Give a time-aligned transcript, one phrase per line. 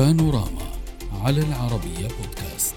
[0.00, 0.66] بانوراما
[1.24, 2.74] على العربية بودكاست.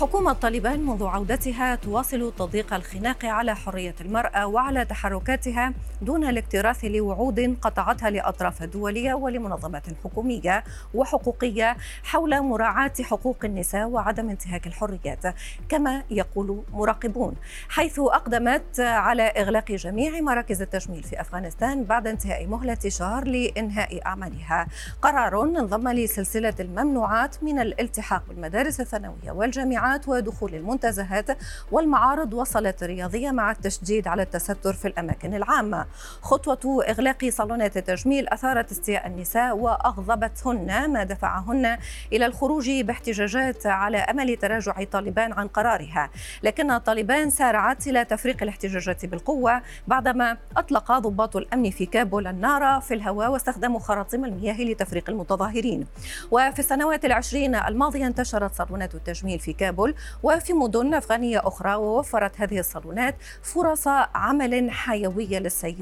[0.00, 7.56] حكومة طالبان منذ عودتها تواصل تضييق الخناق على حرية المرأة وعلى تحركاتها دون الاكتراث لوعود
[7.62, 10.64] قطعتها لأطراف دولية ولمنظمات حكومية
[10.94, 15.34] وحقوقية حول مراعاة حقوق النساء وعدم انتهاك الحريات
[15.68, 17.34] كما يقول مراقبون
[17.68, 24.66] حيث أقدمت على إغلاق جميع مراكز التجميل في أفغانستان بعد انتهاء مهلة شهر لإنهاء أعمالها.
[25.02, 31.38] قرار انضم لسلسلة الممنوعات من الالتحاق بالمدارس الثانوية والجامعات الجامعات ودخول المنتزهات
[31.72, 35.86] والمعارض وصلت الرياضية مع التشديد على التستر في الأماكن العامة.
[36.22, 41.78] خطوة إغلاق صالونات التجميل أثارت استياء النساء وأغضبتهن ما دفعهن
[42.12, 46.10] إلى الخروج باحتجاجات على أمل تراجع طالبان عن قرارها.
[46.42, 52.94] لكن طالبان سارعت إلى تفريق الاحتجاجات بالقوة بعدما أطلق ضباط الأمن في كابول النار في
[52.94, 55.86] الهواء واستخدموا خراطيم المياه لتفريق المتظاهرين.
[56.30, 62.58] وفي السنوات العشرين الماضية انتشرت صالونات التجميل في كابول وفي مدن أفغانية أخرى ووفرت هذه
[62.58, 65.79] الصالونات فرص عمل حيوية للسيدات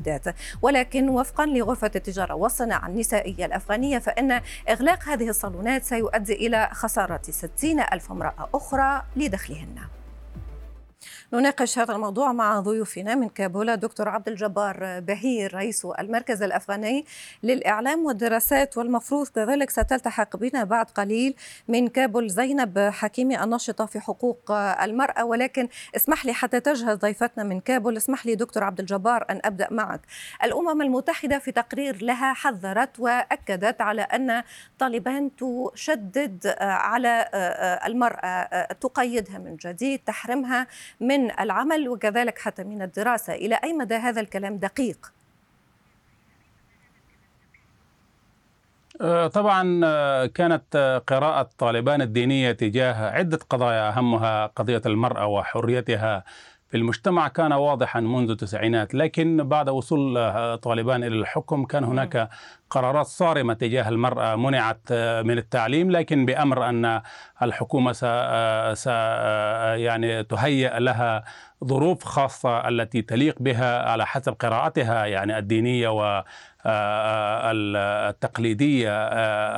[0.62, 7.80] ولكن وفقا لغرفة التجارة والصناعة النسائية الأفغانية فإن إغلاق هذه الصالونات سيؤدي إلى خسارة 60
[7.80, 9.97] ألف امرأة أخرى لدخلهن.
[11.32, 17.04] نناقش هذا الموضوع مع ضيوفنا من كابولا دكتور عبد الجبار بهير رئيس المركز الأفغاني
[17.42, 18.78] للإعلام والدراسات.
[18.78, 21.34] والمفروض كذلك ستلتحق بنا بعد قليل
[21.68, 25.24] من كابول زينب حكيمي الناشطة في حقوق المرأة.
[25.24, 27.96] ولكن اسمح لي حتى تجهز ضيفتنا من كابول.
[27.96, 30.00] اسمح لي دكتور عبد الجبار أن أبدأ معك.
[30.44, 34.42] الأمم المتحدة في تقرير لها حذرت وأكدت على أن
[34.78, 37.28] طالبان تشدد على
[37.86, 40.66] المرأة تقيدها من جديد تحرمها
[41.00, 43.34] من من العمل وكذلك حتى من الدراسة.
[43.34, 45.12] إلى أي مدى هذا الكلام دقيق؟
[49.00, 56.24] آه، طبعا آه، كانت آه، قراءة طالبان الدينية تجاه عدة قضايا أهمها قضية المرأة وحريتها
[56.68, 58.94] في المجتمع كان واضحا منذ التسعينات.
[58.94, 60.14] لكن بعد وصول
[60.58, 62.28] طالبان إلى الحكم كان هناك
[62.70, 64.92] قرارات صارمة تجاه المرأة منعت
[65.24, 67.02] من التعليم لكن بأمر أن
[67.42, 68.04] الحكومة س...
[68.82, 68.86] س...
[69.76, 71.24] يعني تهيئ لها
[71.64, 76.22] ظروف خاصة التي تليق بها على حسب قراءتها يعني الدينية و
[78.08, 79.06] التقليدية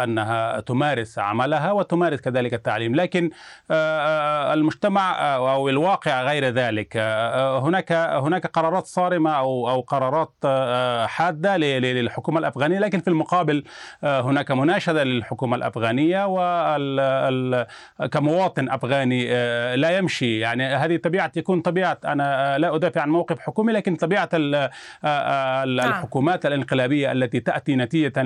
[0.04, 2.94] أنها تمارس عملها وتمارس كذلك التعليم.
[2.94, 3.30] لكن
[4.52, 6.96] المجتمع أو الواقع غير ذلك
[7.62, 10.32] هناك هناك قرارات صارمة أو أو قرارات
[11.08, 13.64] حادة للحكومة الأفغانية لكن في المقابل
[14.02, 16.26] هناك مناشدة للحكومة الأفغانية
[18.00, 19.28] وكمواطن أفغاني
[19.76, 20.38] لا يمشي.
[20.38, 24.68] يعني هذه طبيعة يكون طبيعة أنا لا أدافع عن موقف حكومي لكن طبيعة نعم.
[25.88, 28.22] الحكومات الانقلابية التي تأتي نتيجة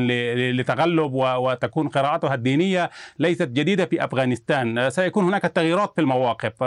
[0.52, 4.90] لتغلب وتكون قراءتها الدينية ليست جديدة في أفغانستان.
[4.90, 6.64] سيكون هناك تغييرات في المواقف.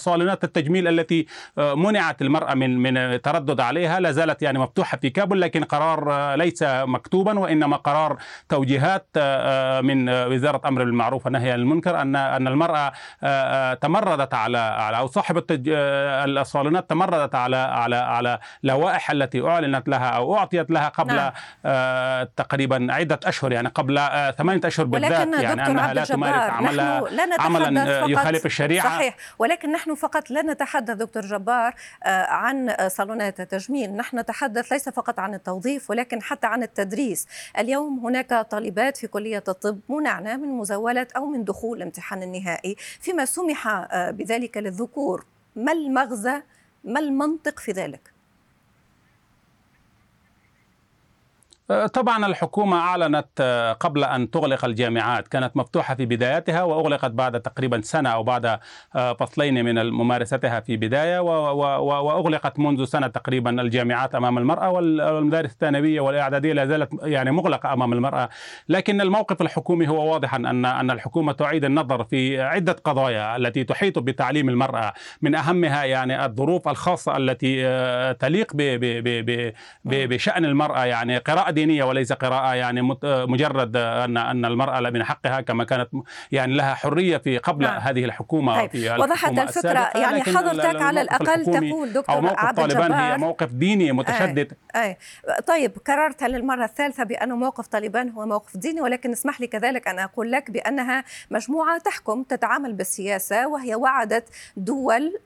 [0.00, 5.40] صالونات التجميل التي منعت المرأة من من التردد عليها لا زالت يعني مفتوحة في كابول
[5.40, 6.62] لكن قرار ليس
[7.08, 9.06] مكتوبا وإنما قرار توجيهات
[9.84, 12.92] من وزارة أمر بالمعروف والنهي عن المنكر أن أن المرأة
[13.74, 20.36] تمردت على على أو صاحبة الصالونات تمردت على على على لوائح التي أعلنت لها أو
[20.36, 21.32] أعطيت لها قبل نعم.
[21.64, 27.40] آه تقريبا عدة أشهر يعني قبل آه ثمانية أشهر بالذات يعني أنها لا تمارس عملها
[27.40, 28.96] عملا يخالف الشريعة.
[28.96, 29.16] صحيح.
[29.38, 31.74] ولكن نحن فقط لا نتحدث دكتور جبار
[32.04, 33.96] آه عن صالونات التجميل.
[33.96, 36.62] نحن نتحدث ليس فقط عن التوظيف ولكن حتى عن
[36.98, 37.26] التدريس
[37.58, 43.24] اليوم هناك طالبات في كلية الطب منعنا من مزاولة أو من دخول الامتحان النهائي فيما
[43.24, 45.24] سمح آه بذلك للذكور.
[45.56, 46.42] ما المغزى؟
[46.84, 48.17] ما المنطق في ذلك؟
[51.68, 55.28] طبعا الحكومة أعلنت آه، قبل أن تغلق الجامعات.
[55.28, 58.58] كانت مفتوحة في بدايتها وأغلقت بعد تقريبا سنة أو بعد
[58.96, 66.00] آه، فصلين من ممارستها في بداية وأغلقت منذ سنة تقريبا الجامعات أمام المرأة والمدارس الثانوية
[66.00, 68.28] والإعدادية لا زالت يعني مغلقة أمام المرأة.
[68.68, 73.98] لكن الموقف الحكومي هو واضحا أن أن الحكومة تعيد النظر في عدة قضايا التي تحيط
[73.98, 74.92] بتعليم المرأة.
[75.22, 78.52] من أهمها يعني الظروف الخاصة التي آه، تليق
[79.84, 80.84] بشأن المرأة.
[80.84, 85.88] يعني قراءة دينية وليس قراءة يعني مجرد ان أن المرأة من حقها كما كانت
[86.32, 87.80] يعني لها حرية في قبل نعم.
[87.80, 88.70] هذه الحكومة طيب.
[88.70, 93.92] في وضحت الفكرة يعني حضرتك على الأقل تقول دكتور أو موقف طالبان هي موقف ديني
[93.92, 94.82] متشدد أي.
[94.82, 94.96] أي.
[95.46, 99.98] طيب كررت للمرة الثالثة بانه موقف طالبان هو موقف ديني ولكن اسمح لي كذلك أن
[99.98, 104.24] أقول لك بأنها مجموعة تحكم تتعامل بالسياسة وهي وعدت
[104.56, 105.18] دول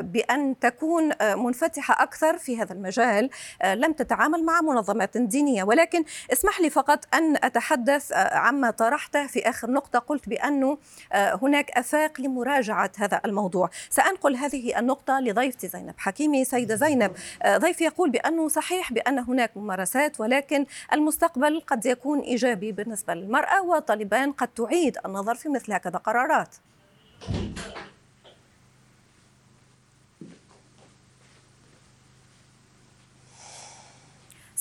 [0.00, 3.30] بأن تكون منفتحة أكثر في هذا المجال
[3.64, 9.70] لم تتعامل مع منظمات دينية ولكن اسمح لي فقط أن أتحدث عما طرحته في آخر
[9.70, 9.98] نقطة.
[9.98, 10.78] قلت بانه
[11.12, 13.70] هناك آفاق لمراجعة هذا الموضوع.
[13.90, 16.44] سأنقل هذه النقطة لضيفتي زينب حكيمي.
[16.44, 17.12] سيدة زينب
[17.46, 24.32] ضيف يقول بأنه صحيح بأن هناك ممارسات ولكن المستقبل قد يكون إيجابي بالنسبة للمرأة وطالبان
[24.32, 26.54] قد تعيد النظر في مثل هكذا قرارات.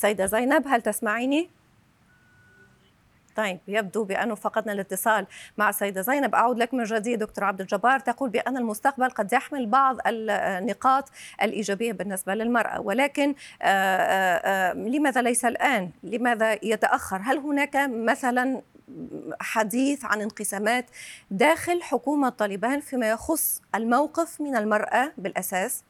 [0.04, 1.50] سيدة زينب هل تسمعيني؟
[3.36, 5.26] طيب يبدو بأنه فقدنا الاتصال
[5.58, 9.66] مع السيدة زينب أعود لك من جديد دكتور عبد الجبار تقول بأن المستقبل قد يحمل
[9.66, 11.10] بعض النقاط
[11.42, 18.62] الإيجابية بالنسبة للمرأة ولكن آآ آآ لماذا ليس الآن؟ لماذا يتأخر؟ هل هناك مثلا
[19.42, 20.86] حديث عن انقسامات
[21.32, 25.84] داخل حكومة طالبان فيما يخص الموقف من المرأة بالأساس؟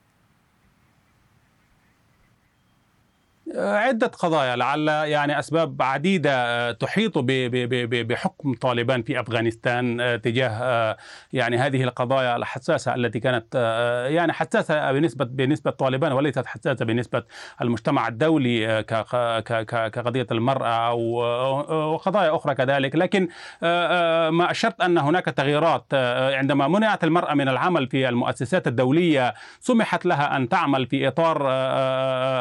[3.55, 10.97] عدة قضايا لعل يعني أسباب عديدة تحيط بحكم طالبان في أفغانستان تجاه
[11.33, 13.55] يعني هذه القضايا الحساسة التي كانت
[14.09, 17.23] يعني حساسة بنسبة بنسبة طالبان وليست حساسة بنسبة
[17.61, 18.83] المجتمع الدولي
[19.67, 22.95] كقضية المرأة وقضايا أخرى كذلك.
[22.95, 23.27] لكن
[24.31, 25.94] ما أشرت أن هناك تغييرات
[26.33, 31.38] عندما منعت المرأة من العمل في المؤسسات الدولية سمحت لها أن تعمل في إطار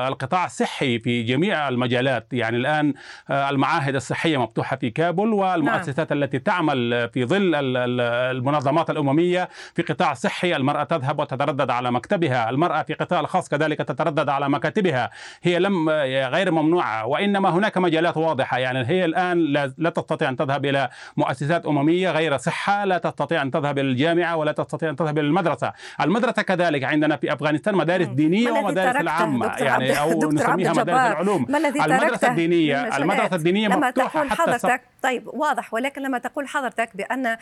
[0.08, 2.26] القطاع الصحي في جميع المجالات.
[2.32, 2.94] يعني الآن
[3.30, 6.22] آه، المعاهد الصحية مفتوحة في كابول والمؤسسات نعم.
[6.22, 10.56] التي تعمل في ظل المنظمات الأممية في قطاع صحي.
[10.56, 12.50] المرأة تذهب وتتردد على مكتبها.
[12.50, 15.10] المرأة في قطاع الخاص كذلك تتردد على مكاتبها.
[15.42, 18.58] هي لم غير ممنوعة وإنما هناك مجالات واضحة.
[18.58, 19.38] يعني هي الآن
[19.78, 24.36] لا تستطيع أن تذهب إلى مؤسسات أممية غير صحة لا تستطيع أن تذهب إلى الجامعة
[24.36, 25.72] ولا تستطيع أن تذهب إلى المدرسة.
[26.00, 29.46] المدرسة كذلك عندنا في أفغانستان مدارس دينية ومدارس العامة.
[29.58, 31.46] يعني أو نسميها مدارس العلوم.
[31.48, 36.96] ما الذي المدرسة الدينية المدرسة الدينية لما تقول حضرتك طيب واضح ولكن لما تقول حضرتك
[36.96, 37.36] بأن آه،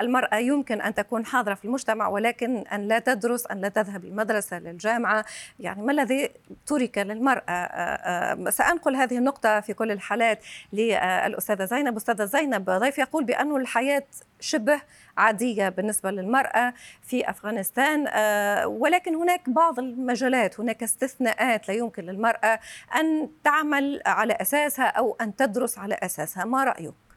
[0.00, 4.58] المرأة يمكن أن تكون حاضرة في المجتمع ولكن أن لا تدرس أن لا تذهب للمدرسة
[4.58, 5.24] للجامعة
[5.60, 6.30] يعني ما الذي
[6.66, 11.96] ترك للمرأة؟ آه، آه، سأنقل هذه النقطة في كل الحالات للأستاذة زينب.
[11.96, 14.04] أستاذة زينب ضيف يقول بأن الحياة
[14.40, 14.80] شبه
[15.16, 22.60] عادية بالنسبة للمرأة في أفغانستان آه، ولكن هناك بعض المجالات هناك استثناءات لا يمكن للمرأة
[22.96, 26.44] أن تعمل على أساسها أو أن تدرس على أساسها.
[26.44, 27.07] ما رأيك؟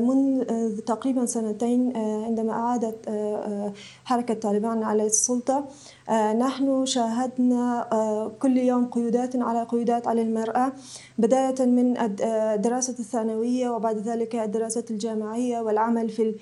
[0.00, 3.08] منذ تقريبا سنتين آه، عندما أعادت
[4.04, 5.64] حركة طالبان على السلطة
[6.38, 7.88] نحن شاهدنا
[8.38, 10.72] كل يوم قيودات على قيودات على المرأة
[11.18, 16.34] بداية من الدراسة الثانوية وبعد ذلك الدراسة الجامعية والعمل في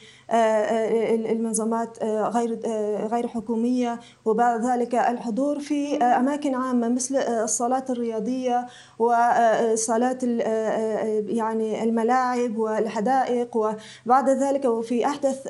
[1.31, 2.59] المنظمات غير
[3.13, 8.67] غير حكومية وبعد ذلك الحضور في أماكن عامة مثل الصالات الرياضية
[8.99, 10.23] وصالات
[11.29, 13.06] يعني الملاعب والحدائق
[13.57, 15.47] وبعد ذلك وفي أحدث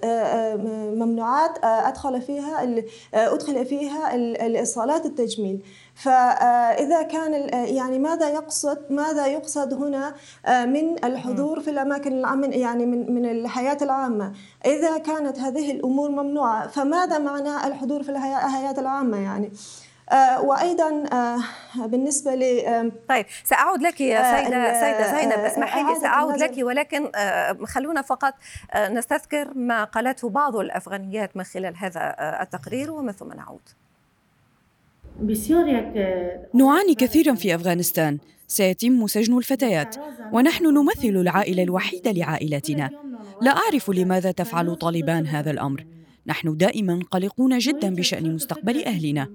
[0.95, 2.83] ممنوعات أدخل فيها
[3.15, 4.15] أدخل فيها
[4.61, 5.63] الصالات التجميل.
[5.97, 10.15] فإذا كان يعني ماذا يقصد ماذا يقصد هنا
[10.47, 14.33] آه، من الحضور في الأماكن العامة يعني من من الحياة العامة؟
[14.67, 19.86] إذا كانت هذه الأمور ممنوعة فماذا معنى الحضور في الحياة العامة يعني؟ آه
[20.43, 21.41] وأيضا آه
[21.87, 27.11] بالنسبة ل طيب سأعود لك يا آه، سيدة سيدة زينب اسمحي لي سأعود لك ولكن
[27.15, 28.35] آه خلونا فقط
[28.73, 33.61] آه نستذكر ما قالته بعض الأفغانيات من خلال هذا آه التقرير ومن ثم نعود.
[36.55, 38.19] نعاني كثيرا في أفغانستان.
[38.49, 39.97] سيتم سجن الفتيات
[40.33, 42.91] ونحن نمثل العائلة الوحيدة لعائلتنا.
[43.43, 45.87] لا أعرف لماذا تفعل طالبان هذا الأمر.
[46.29, 49.29] نحن دائما قلقون جدا بشأن مستقبل أهلنا.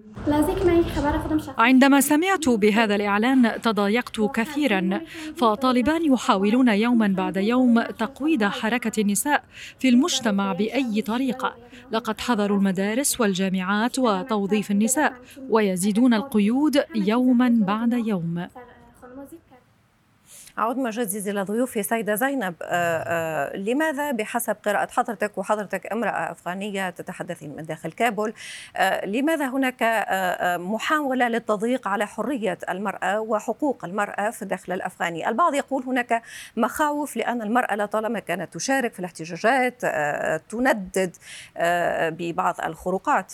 [1.57, 5.01] عندما سمعت بهذا الإعلان تضايقت كثيرا
[5.35, 9.43] فطالبان يحاولون يوما بعد يوم تقويض حركة النساء
[9.79, 11.55] في المجتمع بأي طريقة.
[11.91, 15.13] لقد حظروا المدارس والجامعات وتوظيف النساء
[15.49, 18.47] ويزيدون القيود يوما بعد يوم.
[20.59, 22.55] أعود مجدد إلى ضيوفي سيدة زينب.
[23.55, 28.33] لماذا؟ بحسب قراءة حضرتك وحضرتك امرأة أفغانية تتحدثين من داخل كابول.
[29.03, 30.07] لماذا هناك
[30.59, 36.21] محاولة للتضييق على حرية المرأة وحقوق المرأة في الداخل الأفغاني؟ البعض يقول هناك
[36.57, 39.81] مخاوف لأن المرأة لطالما كانت تشارك في الاحتجاجات
[40.49, 41.15] تندد
[42.17, 43.33] ببعض الخروقات.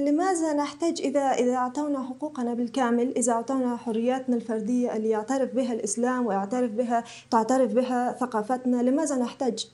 [0.00, 6.26] لماذا نحتاج إذا إذا أعطونا حقوقنا بالكامل إذا أعطونا حرياتنا الفردية اللي يعترف بها الإسلام
[6.26, 9.68] ويعترف بها تعترف بها ثقافتنا لماذا نحتاج؟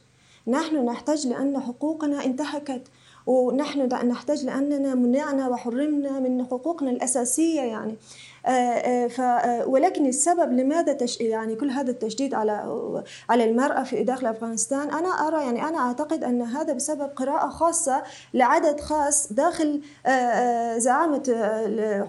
[0.46, 2.82] نحن نحتاج لأن حقوقنا انتهكت
[3.26, 7.94] ونحن نحتاج لأننا منعنا وحرمنا من حقوقنا الأساسية يعني
[9.66, 11.20] ولكن السبب لماذا تش...
[11.20, 12.52] يعني كل هذا التشديد على
[13.30, 18.02] على المرأة في داخل أفغانستان؟ أنا أرى يعني أنا أعتقد أن هذا بسبب قراءة خاصة
[18.34, 19.80] لعدد خاص داخل
[20.76, 21.22] زعامة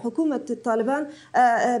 [0.04, 1.06] حكومة الطالبان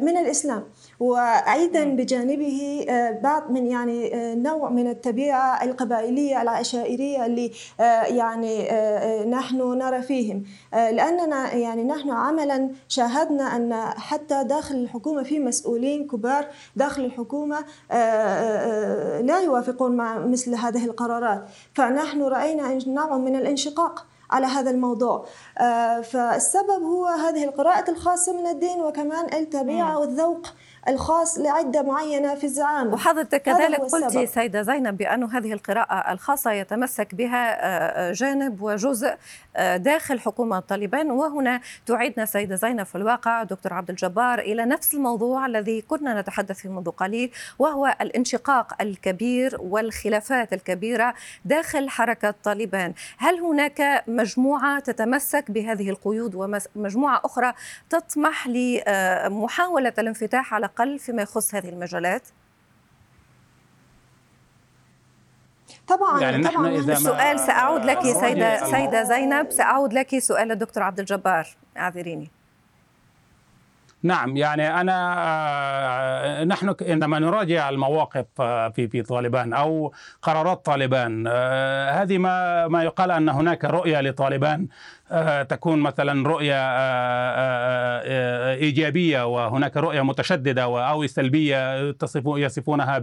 [0.02, 0.64] من الإسلام.
[1.00, 2.86] وأيضا بجانبه
[3.22, 7.52] بعض من يعني نوع من الطبيعة القبائلية العشائرية اللي
[8.08, 8.68] يعني
[9.24, 10.44] نحن نرى فيهم.
[10.72, 16.46] لأننا يعني نحن عملا شاهدنا أن حتى داخل الحكومة في مسؤولين كبار
[16.76, 17.58] داخل الحكومة
[17.90, 21.44] آه، آه، لا يوافقون مع مثل هذه القرارات.
[21.74, 25.26] فنحن رأينا نوع من الانشقاق على هذا الموضوع.
[25.58, 30.46] آه، فالسبب هو هذه القراءة الخاصة من الدين وكمان الطبيعة والذوق
[30.88, 32.94] الخاص لعدة معينة في الزعامة.
[32.94, 39.14] وحضرتك كذلك قلت سيدة زينب بأن هذه القراءة الخاصة يتمسك بها آه، آه، جانب وجزء
[39.56, 41.10] آه، داخل حكومة طالبان.
[41.10, 46.56] وهنا تعيدنا سيدة زينب في الواقع دكتور عبد الجبار إلى نفس الموضوع الذي كنا نتحدث
[46.58, 52.94] فيه منذ قليل وهو الانشقاق الكبير والخلافات الكبيرة داخل حركة طالبان.
[53.18, 57.52] هل هناك مجموعة تتمسك بهذه القيود ومجموعة أخرى
[57.90, 62.22] تطمح لمحاولة الانفتاح على الأقل فيما يخص هذه المجالات؟
[65.88, 66.68] طبعا يعني طبعا.
[66.68, 69.50] إذا السؤال سأعود لك سيدة سيدة زينب.
[69.50, 72.30] سأعود لك سؤال الدكتور عبد الجبار أعذريني.
[74.04, 81.24] نعم يعني أنا آه، نحن عندما نراجع المواقف آه، في في طالبان أو قرارات طالبان
[81.28, 84.60] آه، هذه ما ما يقال أن هناك رؤية لطالبان.
[84.62, 85.01] آه،
[85.48, 91.94] تكون مثلا رؤية آه، آه، إيجابية وهناك رؤية متشددة أو سلبية
[92.26, 93.02] يصفونها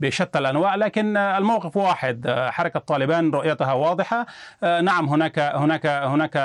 [0.00, 4.26] بشتى الأنواع لكن الموقف واحد حركة طالبان رؤيتها واضحة
[4.62, 6.36] نعم هناك هناك هناك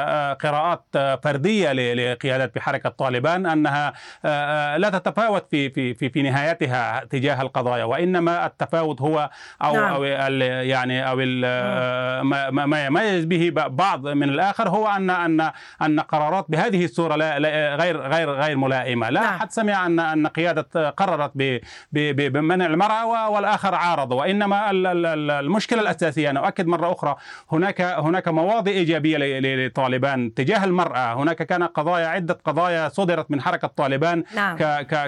[0.42, 0.86] قراءات
[1.24, 3.94] فردية لقيادة بحركة طالبان أنها
[4.78, 9.30] لا تتفاوت في في في, في نهايتها تجاه القضايا وإنما التفاوت هو
[9.62, 9.94] أو نعم.
[9.94, 11.16] أو يعني أو
[12.52, 17.38] ما يميز به بعض من الآخر هو أن ان ان أن قرارات بهذه الصورة لا,
[17.76, 19.34] غير غير غير ملائمة، لا نعم.
[19.34, 21.32] أحد سمع ان أن قيادة قررت
[21.92, 27.16] بمنع المرأة والآخر عارض، وإنما المشكلة الأساسية أنا أؤكد مرة أخرى
[27.52, 33.68] هناك هناك مواضع إيجابية لطالبان تجاه المرأة، هناك كان قضايا عدة قضايا صدرت من حركة
[33.68, 34.58] طالبان نعم.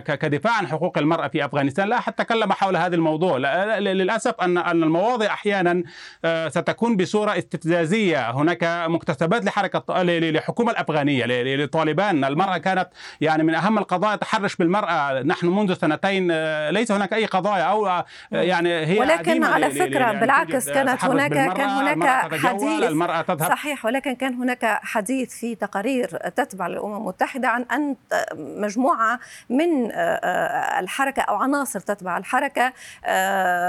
[0.06, 3.38] كدفاع عن حقوق المرأة في أفغانستان، لا أحد تكلم حول هذا الموضوع،
[3.78, 5.84] للأسف ان أن المواضع أحيانا
[6.26, 11.26] آه، ستكون بصورة استفزازية، هناك مكتسبات لحركة للحكومه الأفغانية
[11.56, 12.24] لطالبان.
[12.24, 12.90] المرأة كانت
[13.22, 15.22] يعني من أهم القضايا تحرش بالمرأة.
[15.22, 20.00] نحن منذ سنتين آه، ليس هناك أي قضايا أو آه، يعني هي ولكن على فكرة
[20.00, 23.50] يعني بالعكس كانت هناك كان هناك حديث المرأة تذهب.
[23.50, 27.96] صحيح ولكن كان هناك حديث في تقارير تتبع للامم المتحده عن أن
[28.38, 32.74] مجموعة من آه، الحركة أو عناصر تتبع الحركة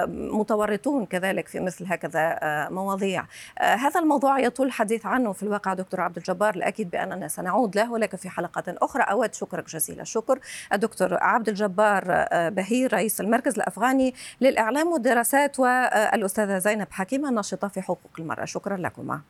[0.07, 2.39] متورطون كذلك في مثل هكذا
[2.71, 3.25] مواضيع.
[3.61, 5.94] هذا الموضوع يطول الحديث عنه في الواقع دكتور.
[6.01, 9.03] عبد الجبار الأكيد بأننا سنعود له ولكن في حلقة أخرى.
[9.03, 10.39] أود شكرك جزيل الشكر.
[10.73, 17.83] الدكتور عبد الجبار آه، بهير رئيس المركز الأفغاني للإعلام والدراسات والأستاذة زينب حكيمة الناشطة في
[17.83, 18.45] حقوق المرأة.
[18.45, 19.21] شكرا لكما.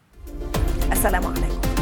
[0.92, 1.73] السلام عليكم.